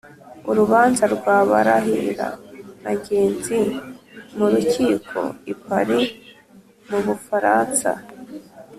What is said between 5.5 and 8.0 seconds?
i Paris m'Ubufaransa.